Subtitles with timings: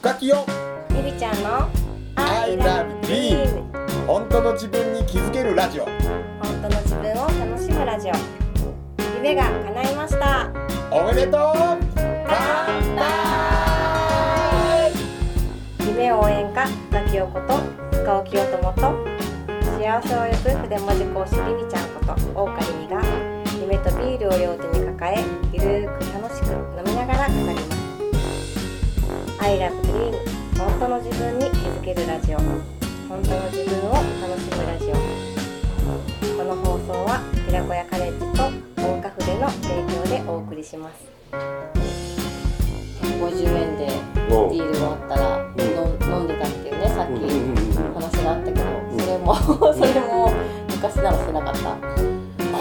[0.00, 0.46] 深きよ。
[0.96, 1.68] ゆりちゃんの
[2.14, 3.70] I love dream
[4.06, 5.84] 本当の自分に気づけるラジオ。
[5.84, 5.92] 本
[6.62, 8.12] 当の自分を楽しむラジオ。
[9.16, 10.50] 夢が叶いました。
[10.90, 11.52] おめでとう。
[11.94, 14.90] 乾杯。
[15.86, 17.58] 夢応援歌深木陽子と
[17.92, 18.80] 深尾清友と
[19.78, 23.02] 幸せを呼ぶ筆文字講師りみちゃんこと大岡りみが
[23.60, 25.22] 夢とビールを両手に抱え
[25.52, 26.56] ゆるーく楽しく飲
[26.86, 27.80] みながら語ります。
[29.42, 29.89] I love
[31.94, 32.38] けるラジオ。
[32.38, 34.06] 本当の自分を楽
[34.38, 34.94] しむラジオ。
[36.38, 38.44] この放送は寺子屋カレッジと
[38.80, 40.94] 大岡筆の提供でお送りします。
[43.02, 43.88] 150円で
[44.50, 45.58] ビールがあったらん。
[45.58, 47.54] 飲ん飲んでたっていうねさっきうん
[47.92, 48.96] 話があったけどん。
[48.96, 50.30] それもそれも
[50.70, 51.70] 昔ならしてなかった。
[51.70, 51.74] あ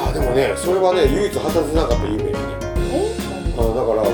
[0.10, 2.34] ーでもねそれはね唯一果たせなかった夢よね。
[2.94, 3.14] え？
[3.60, 4.10] あーだから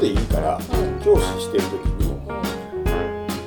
[0.00, 0.58] でいいから
[1.04, 1.72] 教師してる時
[2.04, 2.18] にうん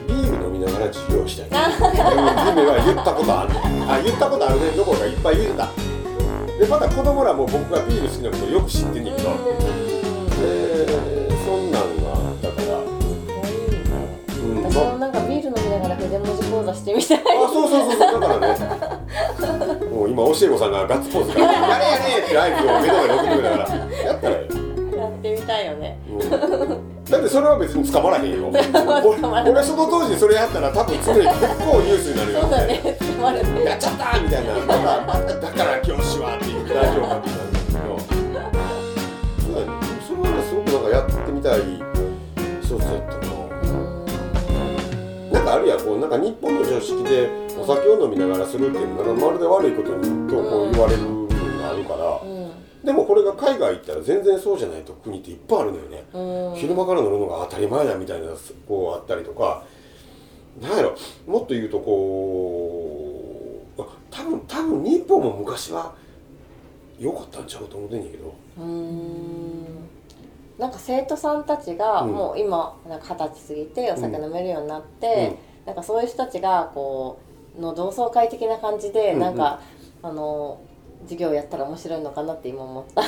[0.08, 1.48] ビール飲みながら授業したい。
[1.50, 3.50] 夢は言ったことある。
[3.90, 4.72] あ言ったことあるね。
[4.72, 5.70] どころかいっぱい言うてた。
[6.60, 9.30] でまた子供らも僕がビール好きなことをよく知ってんねんけど、
[10.38, 10.86] で
[11.44, 12.86] そんなんがあったから、う
[14.46, 14.64] ん。
[14.64, 17.18] 私もなんかビール飲みながら筆文字講座してみたい。
[17.18, 18.22] あそうそうそうそう。
[18.22, 18.60] だからね。
[19.90, 21.34] もう今教え子さんがガッツポーズ。
[21.34, 23.68] から「やれやれ!」って合図を目の前に送ってくれたから。
[24.06, 24.46] やったらよ、や
[25.08, 25.98] ってみたいよね。
[26.01, 26.01] うん、
[26.32, 28.48] だってそれは別に捕まらへんよ。
[28.54, 31.30] 俺俺その当時それやったら多分常に結
[31.60, 32.82] 構ニュースになるよそうだね。
[33.66, 34.54] やっちゃったみたいな。
[35.06, 37.80] まただから教師はっていう大丈夫かってなるんだけど。
[39.44, 39.68] そうだね。
[40.08, 41.60] それはねすごくなんかやってみたい
[42.62, 43.32] 一つやったな。
[45.32, 51.02] なんかあるやんこうなんか日本の常識でお酒を飲みながらするっていうのなんかまるで悪いことにとこう言われる
[52.84, 56.56] でもこれが海外行ったら全然そうじゃないと国っていっぱいあるのよね、うん。
[56.56, 58.28] 昼間から乗るのが当たり前だみたいな
[58.68, 59.64] こうあったりとか。
[60.62, 60.96] なんやろ。
[61.26, 65.94] もっと言うとこうあ多分多分日本も昔は
[67.00, 68.34] 良かったんちゃうと思ってんねんけど。
[68.58, 69.66] うーん。
[70.58, 72.12] なんか生徒さんたちがうん。
[72.12, 77.20] もう今なんか二十歳過ぎてお酒飲めるようになって、なんかそういう人たちがこ
[77.58, 79.16] うの同窓会的な感じで、うん。
[79.16, 79.38] うんなん。
[79.38, 79.62] か
[80.04, 80.60] あの
[81.04, 83.02] 授業やったら面白いのかなって今思った。
[83.02, 83.06] あ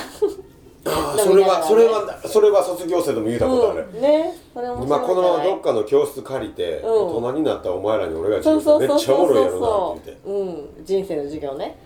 [0.85, 4.87] あ それはそれはそれは卒業生でも言うたことある、うん、ねそれ面白い？
[4.87, 7.07] 今このどっかの教室借りて、うん。
[7.17, 11.77] 大人になったお前らに俺が授業めっちゃおもろいやそろなってうそう、うん、人生の授業ね。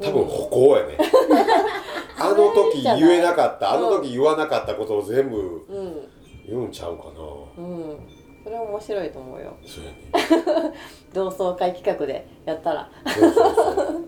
[0.00, 0.98] 言って多分歩行やね。
[2.18, 6.08] あの時言えなかったあの時言わなかったことを全部うん。
[6.46, 7.10] 言うんちゃうかな、
[7.64, 7.98] うん。
[8.44, 9.54] それは面白いと思うよ。
[9.64, 10.74] そうやね。
[11.14, 12.90] 同窓会企画でやったら。
[13.06, 14.04] そうそうそう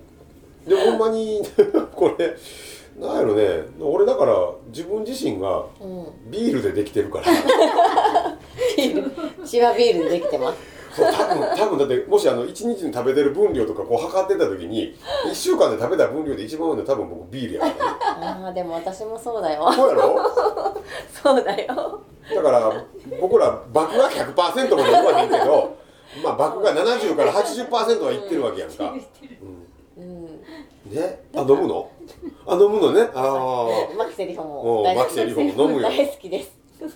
[0.67, 1.43] でほんまに
[1.95, 2.37] これ
[2.99, 3.65] なんやろね。
[3.81, 4.35] 俺だから
[4.69, 6.07] 自分自身がうん。
[6.31, 7.25] ビールでできてるから。
[8.77, 9.47] ビール。
[9.47, 10.59] チワビールでできてます。
[10.95, 14.95] そう多分多分だってもしあの1日に食べてる分量とかこう測ってた時に
[15.27, 17.81] 1週間で食べた分量で一番多いの多分僕ビールやからね。
[18.45, 19.73] ああでも私もそうだよ。
[19.73, 20.17] そうやろ？
[21.23, 22.01] そうだよ。
[22.33, 22.85] だから
[23.21, 25.77] 僕ら爆が100%までいくわけいいけど
[26.23, 27.71] まあ爆が70から80%
[28.05, 29.64] はいってるわけやんか、 うんうん、
[30.87, 31.21] ね？
[31.35, 31.91] あ飲むの？
[32.47, 33.09] あ飲むのね。
[33.15, 35.89] ああマキセリホも大おうマキセリホも飲むよ。
[35.89, 36.59] 大好きです。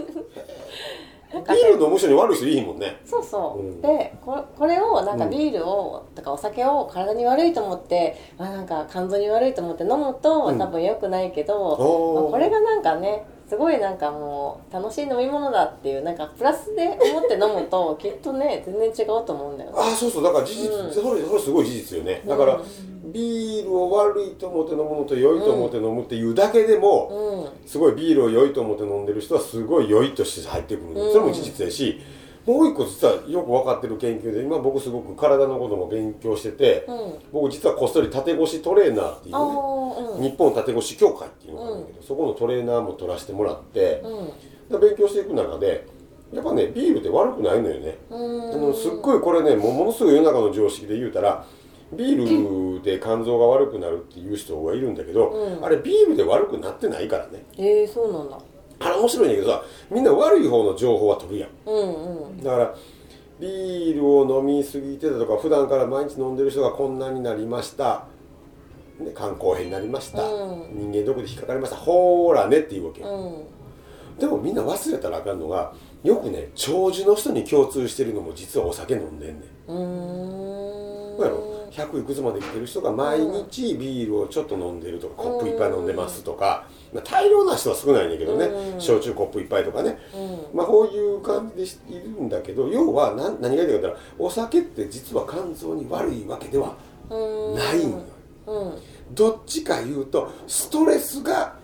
[1.30, 3.00] ビール飲む人に悪い人いいもんね。
[3.04, 3.80] そうそう、うん。
[3.82, 10.58] でここれをなんかうんビールを、とかお酒を体に悪いと思ってあなんか肝臓に悪いと思って飲むと、うん。
[10.58, 12.22] 多分良くないけど、おー。
[12.22, 19.76] まあこれがなんかねすごいなんかもう楽しい飲み物だっていうなんかプラスで思って飲むと きっとね全然違うと思うんだよね。
[19.78, 20.92] ああそうそうだから事実、うん。
[20.92, 22.22] それそれすごい事実よね。
[22.26, 22.60] だから、
[23.06, 27.68] ビールを悪いと思って飲むのと良いと思って飲むっていうだけでも、うん。
[27.68, 30.94] すごいビールを良いと思って飲んでる人はすごい良いとして入ってくる。
[30.94, 31.12] の、うん。
[31.12, 32.00] それも事実やし
[32.48, 37.14] もう一個実はよく分かってる研究で今僕すごく体のことも勉強してて、うん。
[37.30, 40.22] 僕実はこっそり縦腰トレーナーっていうあねーうん。
[40.22, 44.02] 日本縦腰協会っていうのがあるんだけど、そこのトレーナーも取らせてもらって、
[44.70, 44.80] うん。
[44.80, 45.86] で勉強していく中で
[46.32, 48.52] やっぱねビールって悪くないのよね、うん。
[48.52, 51.44] あのすっごいこれねもうものすごい世の中の常識で言うたら
[51.92, 55.64] ビールで肝臓が悪くなるっていう人がいるんだけど、うん。
[55.64, 57.44] あれビールで悪くなってないからね。
[57.58, 58.38] えー、そうなんだ
[58.80, 61.50] あれ面白いんだけどさみんな悪い方の情報は取るやん。
[61.66, 62.42] うんうん。
[62.42, 62.74] だから
[63.40, 68.06] ビールを飲みすぎてたとか普段から毎日飲んでる人がこんなになりました、
[68.98, 70.90] ね、肝硬変になりました、うん。
[70.90, 71.76] 人間ドックで引っかかりました。
[71.76, 74.18] ほーらねっていうわけよ、うん。
[74.18, 75.72] でもみんな忘れたらあかんのが
[76.02, 81.18] よくね長寿の人に共通してるのも実はお酒飲んでんねん。
[81.18, 88.80] うやろ？100いくつまで生きてる人が毎日ビールをちょっと飲んでるとかコップいっぱい飲んでますとかまあ、大量な人は少ないんだけどね、うん。
[88.80, 89.98] 焼酎コップ一杯とかね。
[90.14, 90.56] うん。
[90.58, 96.76] まあこういう感じでしいるんだけど要は何何が言いたいかと言ったらお酒って実は肝臓に悪いわけでは
[97.10, 98.00] うんないんよ。
[98.46, 98.72] うん。
[99.14, 101.54] どっちか言うとストレスが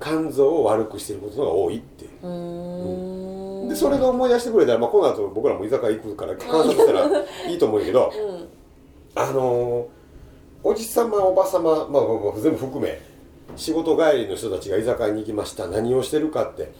[0.00, 7.08] 肝臓を悪くしてることが多いってでそれが思い出してくれたら、まあ、この後僕らも居酒屋行くから観察したら
[7.48, 8.48] いいと思うけどうん。
[9.20, 9.98] あのー
[10.64, 13.00] おじさまおばさま、まあ、まあ全部含め
[13.56, 15.66] 仕事帰りの人たちが居酒屋に行きました。
[15.66, 16.72] 何をしてるかって。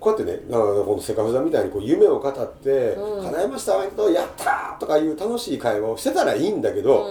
[0.00, 3.24] こうやってねあのこのセカフザみたいにこう夢を語って「うん。
[3.24, 3.88] 叶えましたやっ
[4.36, 7.06] た!」とかいう楽しい会話をしてたらいいんだけど、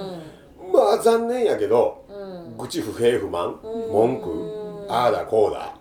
[0.73, 2.57] まあ残念やけどうん。
[2.57, 3.91] 愚痴不平不満うん。
[3.91, 4.29] 文句
[4.89, 5.73] ああだこうだ、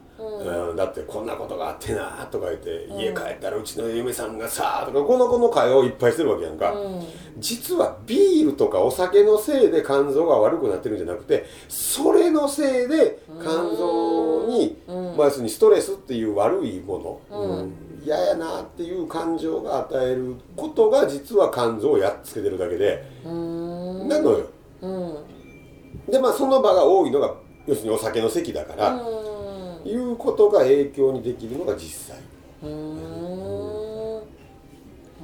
[0.44, 7.06] うんうんだってこんなことがあってなとか言って、家帰ったらうちの嫁さんがさとかこの子の会話をいっぱいしてるわけやんか、うん。
[7.38, 15.16] 実はビールとかお酒のせいで肝臓が悪くなってるんじゃなくてそれのせいで肝臓に、うん。
[15.16, 17.58] まあ、要するにストレスっていう悪いもの、うん。
[17.58, 17.72] うん
[18.02, 24.08] 嫌やなっていう感情が与えることが実は肝臓をやっつけてるだけで、うん。
[24.08, 24.46] なのよ。
[24.80, 25.16] うん。
[26.10, 27.34] でまあその場が多いのが
[27.66, 29.19] 要するにお酒の席だから、うん
[29.84, 32.18] いうことが影響にできるのが実際。
[32.62, 33.30] うん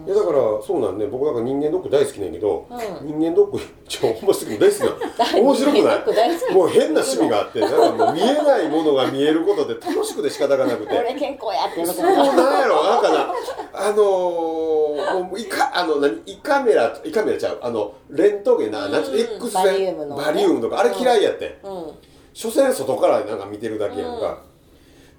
[0.07, 3.59] いやだからそうなんね僕なんか人間ドック大好きなんやけど、うん人間ドック
[3.89, 5.41] ちょほん大好きな。
[5.41, 6.51] 面白くな 大好き。
[6.53, 6.55] い。
[6.55, 10.97] もう変な趣味があってなんかもう見えないものが見えることで楽しくて仕方がなくて。
[10.97, 12.85] 俺健康やって喜んそうだなんやろ。
[12.85, 13.33] なんかな
[13.73, 16.21] あのー、もうイカあの何？
[16.27, 17.59] イカメライカメラちゃう。
[17.63, 18.93] あのレントゲンな、うん。
[18.93, 20.23] なんちゅう X バリウ線ムのね。
[20.25, 21.91] バリウムとかあれ嫌いやって、うん。
[22.33, 24.39] 所詮外からなんか見てるだけやんか、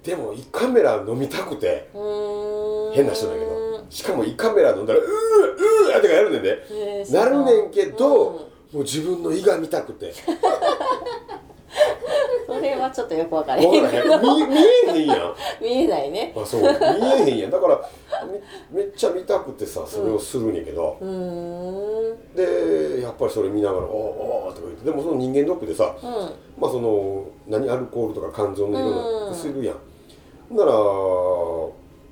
[0.02, 1.90] でも胃カメラ飲みたくて。
[1.94, 2.94] うん。
[2.94, 3.84] 変な人だけど。
[3.90, 6.66] しかも胃カメラ飲んだらうーうーってかやるねんで。
[6.70, 8.34] へーなるねんけど、うん。
[8.34, 10.12] もう自分の胃が見たくて。
[10.12, 10.22] そ
[12.60, 13.82] れはちょっとよくわから分へん。
[13.82, 14.56] 見見
[14.88, 15.34] えへんやん。
[15.60, 16.32] 見えないね。
[16.36, 16.60] あそう。
[16.62, 16.70] 見え
[17.30, 17.50] へんやん。
[17.50, 17.90] だから
[18.72, 22.34] めめっちゃ見たくてさそれをするんやけど、うーん。
[22.34, 24.84] でやっぱりそれ見ながら「おーおー」とか言って。
[24.84, 26.10] でもその人間ドックでさうん。
[26.60, 29.76] まあその何アルコールとか肝臓のいろんうんなするやん、
[30.48, 30.72] ほんなら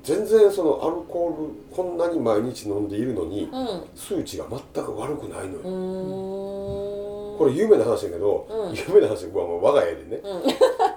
[0.05, 3.67] 全然そのアルコールこんなに毎日飲んでいるのにうん。
[3.97, 4.45] 数値が
[4.75, 5.61] 全く悪くないのよ、
[7.37, 8.75] これ有名な話だけど、うん。
[8.75, 10.23] 有名な話はもう我が家でね、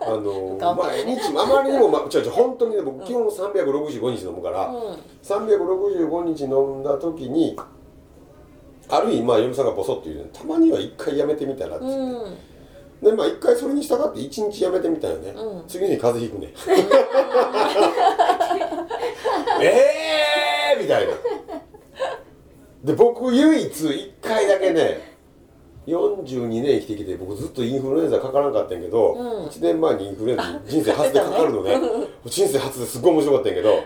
[0.02, 4.98] あの頑張って毎日あまりにも、ま、ちょちょ本当にね僕基本365日飲むから、うん。
[5.22, 7.58] 365日飲んだ時に
[8.90, 12.38] ある日まあ嫁さんがボソッと言うねたまには一回やめてみたらっつって、うん。
[13.02, 15.68] でまあ一回それに従って一日やめてみたよね、うん。
[15.68, 16.54] 次の日風邪ひくね。
[19.62, 19.66] え
[20.76, 21.14] えーみたいな。
[22.84, 25.09] で僕唯一一回だけね
[25.90, 29.46] 42年生きてきて僕ずっとインフルエンザかからなかったんやけど、うん。
[29.48, 31.80] 1年前にインフルエンザ人生初でかかるのね。
[32.26, 33.80] 人生初ですごい面白かったんやけどうん。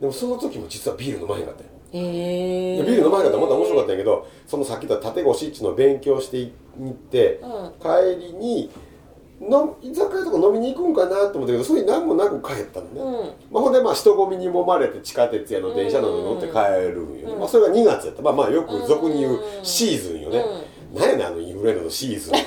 [0.00, 1.66] でもその時も実はビール飲まへんかったん。
[1.66, 8.70] よへえでビール飲まへんかったらまた面白かったんやけどそのさっき言った縦腰っちのを勉強していって、うん帰りに
[9.48, 13.32] の居酒屋とか飲みに行くんかなと思ったけどそういう何もなく帰ったのね、うん。
[13.50, 16.54] まあ、ほんでまあ人混みに揉まれて地下鉄やの電車などに乗って帰
[16.92, 18.22] るんよね、まあ、それが2月やった。
[18.22, 20.48] まあまあよく俗に言うシーズンよね、なん
[21.00, 22.38] やねんあのインフルエンザのシーズンで、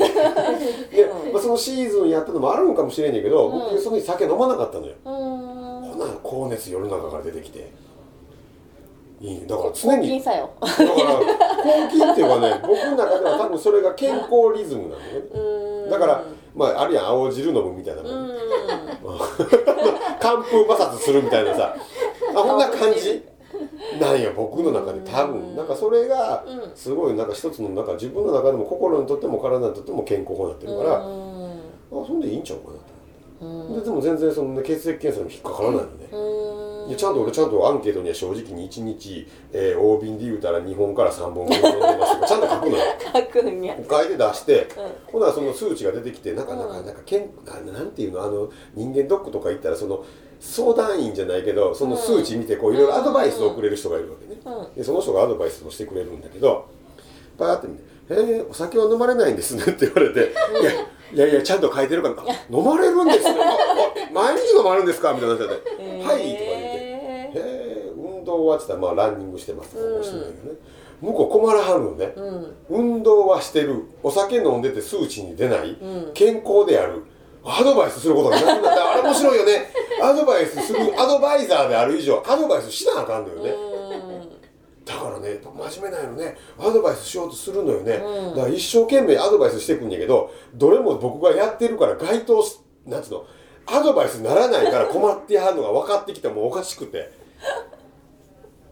[1.34, 5.94] まあ、そのシーズンやったのもあるんかもしれんねんけど、僕その日酒飲まなかったのよ、うーん。
[5.94, 7.72] ほな高熱世の中から出てきて。
[9.22, 10.22] いいだから常に。
[10.22, 15.90] だから抗菌っていうかね 僕の中では多分それが健康リズムなのね。
[15.90, 16.24] だから
[16.54, 18.28] まああるやん青汁飲むみたいなもん、うん。
[20.20, 21.76] 寒風摩擦するみたいなさ。
[22.36, 23.24] あこんな感じ
[24.00, 25.56] なんや僕の中で多分。
[25.56, 26.72] なんかそれがうん。
[26.76, 32.06] すごいなんか一つのなんか自分の中でも心にとっても体にとっても健康法になってるから、あうん。
[32.06, 32.72] そんでいいんちゃうか
[33.42, 33.68] なうん。
[33.68, 35.86] と、ででも全然その、ね、血液検査にも引っかからないの
[36.88, 42.84] ね、ちゃんと俺ちゃんとアンケートには正直に1日、えー、大瓶で言うたら2本から3本ぐらい飲んでますちゃんと書くのよ。
[43.14, 43.76] 書くんや。
[43.90, 44.68] 書いて出して、
[45.08, 48.24] うほなその数値が出てきてなんかうんなんかなんかけんななんていうの？
[48.24, 50.06] あの人間ドックとか行ったらその
[50.46, 54.74] 相談員じゃないけどその数値見てこういろいろアドバイスをくれる人がいるわけね、うん。
[54.76, 56.70] でその人がアドバイスをしてくれるんだけど
[57.38, 57.84] パーって見て
[58.14, 63.40] 「へえお酒は飲まれないんですね」って言われて「いやいやいやちゃんと書いてるからあ飲まれるんですね。
[64.14, 66.96] 毎日飲まれるんですか?」みたいな話で「はい」とか言って。
[67.38, 70.34] え運動はって言ったらまあランニングしてますとか面白いよね、
[71.02, 72.56] 向こう困らはるのね、うん。
[72.70, 73.84] 運動はしてる。
[74.02, 76.12] お酒飲んでて数値に出ない、ん。
[76.14, 77.04] 健康である
[77.46, 78.92] アドバイスすることがなくなった。
[78.92, 79.72] あれ面白いよね。
[80.02, 83.54] アドバイスするアドバイザーである以上アドバイスしなあかんのよね、
[84.84, 86.38] だからね真面目なんよね。
[86.60, 88.36] アドバイスしようとするのよね、うん。
[88.36, 93.26] だから一生懸命アドバイスしてくんやけどどれも僕がやってるから該当しなんつうの
[93.68, 97.12] アドバイスにならないから困ってはんのが分かってきてもうおかしくて。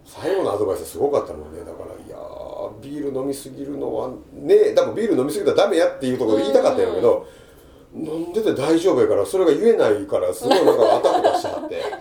[0.06, 1.60] 最後のアドバイスすごかったもんね。
[1.62, 7.26] だからいやービール飲みすぎるのはね多分ビール飲みすぎたらダメやっていうところ言いたかったんやけど、
[7.96, 11.82] 飲んでて大丈夫やからそれが言えないからすごいなんかあたふたしちゃって。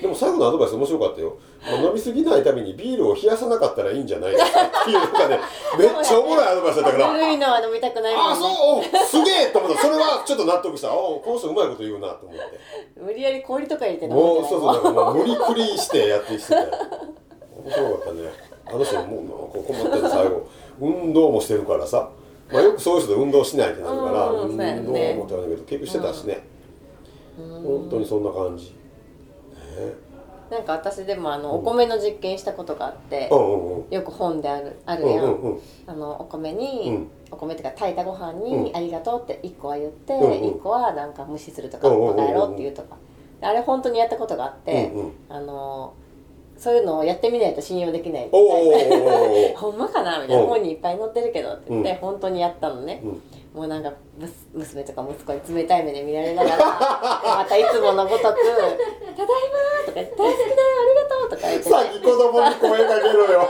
[0.00, 5.40] でも最後のアドバイス面白かったよ、まあ飲みすぎないためにビールを冷やさなかったらいいんじゃないですかっていうのがね
[5.78, 7.12] めっちゃおもろいアドバイスだったから。
[7.14, 8.46] ぬるいのは飲みたくないもあんね
[8.92, 10.88] そうすげえと思ったそれはちょっと納得した。
[10.88, 12.42] あこの人うまいこと言うなと思って。
[13.00, 14.82] 無理やり氷とか入れて飲むもうんじゃないそうそう。
[14.82, 18.32] なんか無理くりしてやってきてて面白かったね。
[18.66, 20.46] あの人ももう困ってる最後。
[20.80, 22.10] 運動もしてるからさ、
[22.52, 26.44] まあ、よくそういう人で運動しないってなるから、うん運動もってなるけど結局してたしね、
[27.36, 28.66] 本当にそんな感じ。
[28.66, 30.04] ね。
[30.50, 33.90] なんか私でもあのお米の実験したことがあってうんうんうん。
[33.90, 35.60] よく本であるあるうんやん、うんうん。
[35.86, 37.08] あのお米に、うん。
[37.30, 38.76] お米っていうか炊いたご飯に「うん。
[38.76, 40.30] ありがとう」って1個は言って、うんうん。
[40.30, 42.16] 1個はなんか無視するとか「うんうんうんうん。
[42.16, 42.96] バカ野郎」って言うとか。
[43.40, 45.12] であれ本当にやったことがあって、うんうん。
[45.28, 45.92] あの
[46.58, 48.28] そういうのをやってみないと信用できない。
[48.32, 48.38] おー。
[48.38, 50.42] おーおーおーほんまかなみたいな。
[50.42, 51.96] うん本にいっぱい載ってるけどって言って、うん。
[51.98, 53.22] 本当にやったのね、うん。
[53.54, 53.92] もうなんか
[54.52, 56.56] 娘とか息子に冷たい目で見られながら
[57.38, 58.34] またいつものごとく「ただいま」
[59.86, 63.48] とか言って「大好きだよありがとう」とか言って、ね、さっき子供に声かけろよ。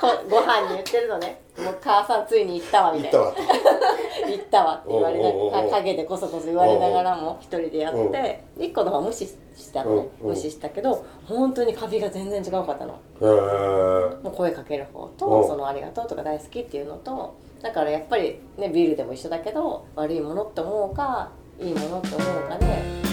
[0.00, 3.18] こご飯に言ってるのね「もう母さんついに行ったわ」みたいな。
[3.18, 3.44] 言ったわ
[4.28, 8.44] 「行ったわ」って言われながら陰でこそこそ言われながらも一人でやって。
[8.58, 10.08] 1個の方無視したのね。
[10.20, 12.98] 無視したけど本当にカビが全然違うかったの。
[14.22, 15.16] もう声かける方うん。
[15.16, 23.07] とその「ありがとう」とか大好きっていうのとだからやっぱりねビールでも一緒だけど悪いものって思うかいいものって思うかで、ね、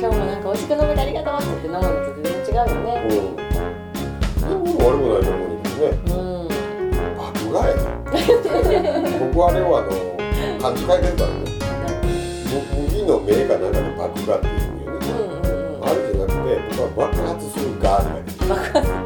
[0.00, 2.84] 今日もなんか美味しく飲めてありがとうって言って飲むのと全然違うようん。
[2.84, 2.90] ね。
[4.38, 5.82] でも悪くないと思うんですね。
[6.06, 6.48] うん。
[7.18, 7.76] 爆買い
[9.34, 9.84] 僕あれをあの
[10.60, 11.36] 漢字書いてるからね。
[12.48, 14.50] 麦の芽かなんかで爆芽ってい
[14.86, 15.84] ううんうんうん。
[15.84, 18.50] あれじゃなくて僕は爆発するガーって書いてる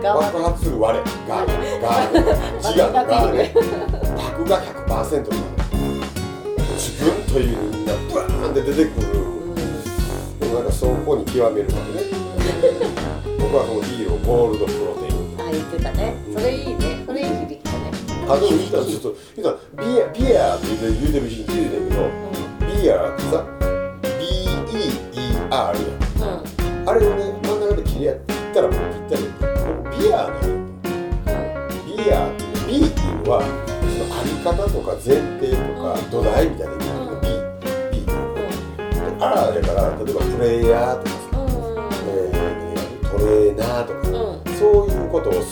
[0.02, 0.92] 爆発する我。
[0.92, 1.48] ガー
[1.80, 2.20] ガー
[2.60, 3.54] 自我のガーね。
[4.14, 5.52] 爆が100%になる。
[6.76, 9.31] 自分という人間がブワーンって出てくる
[10.52, 12.02] なんかそこに極めるからね。
[13.38, 15.40] 僕はそのビールをゴールドプロテイン。
[15.40, 16.14] あ言ってたね。
[16.32, 17.02] それいいね。
[17.06, 17.90] それいい響きだね。
[18.28, 22.10] あでも言ったらちょっと言ったらビアビアって言うて言うてる人聞いてたけど
[22.82, 23.61] ビアってさ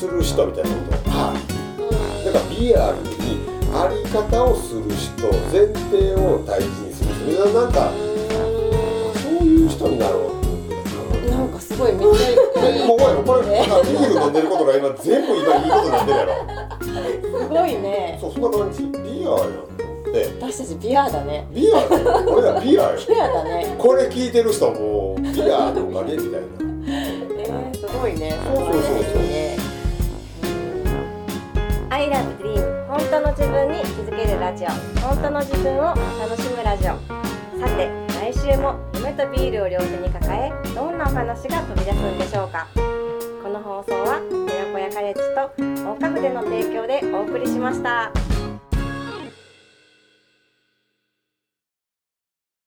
[0.01, 1.11] する人みたいなこと。
[1.11, 1.35] を R
[2.25, 2.57] だから BR
[3.21, 3.37] に
[3.75, 7.25] あり方をする人前提を大事にする人。
[7.27, 7.93] みんななんか
[9.21, 16.35] そういう人になろうってなんかすごいめっちゃいいもうこれこれビール飲んでることが今全部今いいことになってるやろ。
[16.81, 18.19] すごいね。
[18.21, 18.83] そうそんな感じ。
[18.85, 18.89] ビ
[19.27, 21.47] アやんで私たちビアだね。
[21.53, 22.25] ビアだよ。
[22.27, 22.99] 俺らビアよ。
[23.07, 23.75] ビアだね。
[23.79, 26.47] これ聞いてる人もうビアのおかげみたいな。
[26.93, 28.37] えー、すごいね。
[28.45, 28.60] そう
[34.51, 34.69] ラジオ。
[35.01, 36.95] 本当の自分を楽しむラジオ。
[37.61, 37.89] さて
[38.21, 42.67] 来週も夢とビールを両手に抱えどんなお話が飛び出すんでしょうか。
[42.75, 48.11] この放送は寺子屋カレッジと大家具での提供でお送りしました。